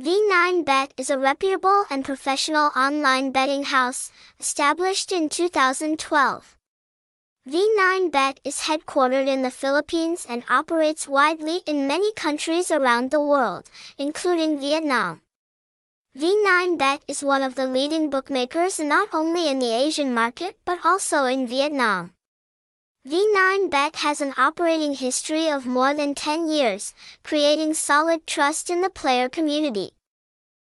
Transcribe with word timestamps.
V9Bet 0.00 0.92
is 0.96 1.10
a 1.10 1.18
reputable 1.18 1.84
and 1.90 2.04
professional 2.04 2.70
online 2.76 3.32
betting 3.32 3.64
house, 3.64 4.12
established 4.38 5.10
in 5.10 5.28
2012. 5.28 6.56
V9Bet 7.50 8.38
is 8.44 8.70
headquartered 8.70 9.26
in 9.26 9.42
the 9.42 9.50
Philippines 9.50 10.24
and 10.28 10.44
operates 10.48 11.08
widely 11.08 11.62
in 11.66 11.88
many 11.88 12.12
countries 12.12 12.70
around 12.70 13.10
the 13.10 13.20
world, 13.20 13.70
including 13.98 14.60
Vietnam. 14.60 15.20
V9Bet 16.16 17.00
is 17.08 17.24
one 17.24 17.42
of 17.42 17.56
the 17.56 17.66
leading 17.66 18.08
bookmakers 18.08 18.78
not 18.78 19.08
only 19.12 19.48
in 19.48 19.58
the 19.58 19.74
Asian 19.74 20.14
market 20.14 20.56
but 20.64 20.78
also 20.84 21.24
in 21.24 21.44
Vietnam. 21.44 22.12
V9Bet 23.08 23.96
has 23.96 24.20
an 24.20 24.34
operating 24.36 24.92
history 24.92 25.48
of 25.48 25.64
more 25.64 25.94
than 25.94 26.14
10 26.14 26.46
years, 26.46 26.92
creating 27.22 27.72
solid 27.72 28.26
trust 28.26 28.68
in 28.68 28.82
the 28.82 28.90
player 28.90 29.30
community. 29.30 29.92